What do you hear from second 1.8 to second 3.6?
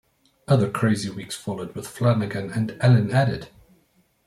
Flanagan and Allen added.